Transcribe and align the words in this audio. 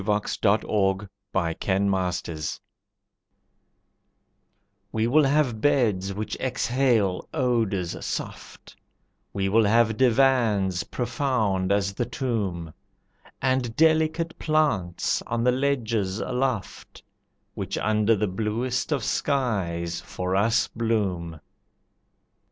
The 0.03 0.19
Death 0.41 0.63
of 0.67 1.07
the 1.31 1.55
Lovers 1.63 2.59
We 4.91 5.05
will 5.05 5.25
have 5.25 5.61
beds 5.61 6.11
which 6.15 6.35
exhale 6.39 7.29
odours 7.31 7.95
soft, 8.03 8.75
We 9.31 9.47
will 9.47 9.65
have 9.65 9.97
divans 9.97 10.83
profound 10.85 11.71
as 11.71 11.93
the 11.93 12.07
tomb, 12.07 12.73
And 13.43 13.75
delicate 13.75 14.39
plants 14.39 15.21
on 15.27 15.43
the 15.43 15.51
ledges 15.51 16.17
aloft, 16.19 17.03
Which 17.53 17.77
under 17.77 18.15
the 18.15 18.25
bluest 18.27 18.91
of 18.91 19.03
skies 19.03 20.01
for 20.03 20.35
us 20.35 20.67
bloom. 20.67 21.39